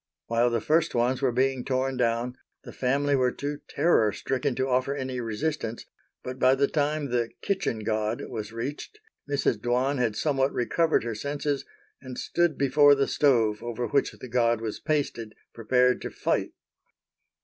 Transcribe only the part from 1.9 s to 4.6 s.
down, the family were too terror stricken